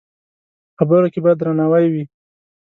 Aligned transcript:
خبرو 0.77 1.07
کې 1.13 1.19
باید 1.23 1.37
درناوی 1.39 1.85
وي 1.93 2.03